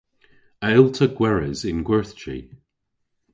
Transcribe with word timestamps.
A 0.65 0.67
yll'ta 0.77 1.05
gweres 1.17 1.59
yn 1.69 1.79
gwerthji? 1.87 2.37